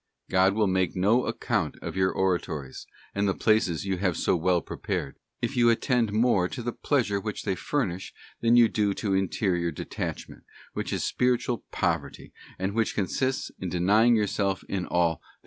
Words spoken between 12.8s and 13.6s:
consists